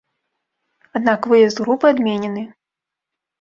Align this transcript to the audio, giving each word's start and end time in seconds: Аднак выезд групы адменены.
Аднак 0.99 1.21
выезд 1.33 1.57
групы 1.67 1.85
адменены. 1.93 2.47